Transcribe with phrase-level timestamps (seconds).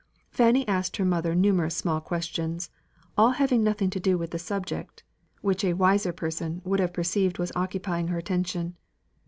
[0.31, 2.71] Fanny asked her mother numerous small questions,
[3.15, 5.03] all having nothing to do with the subject,
[5.41, 8.77] which a wiser person would have perceived was occupying her attention.